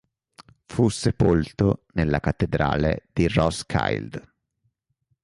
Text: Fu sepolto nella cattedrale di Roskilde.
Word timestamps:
Fu 0.65 0.89
sepolto 0.89 1.85
nella 1.93 2.19
cattedrale 2.19 3.03
di 3.13 3.27
Roskilde. 3.27 4.33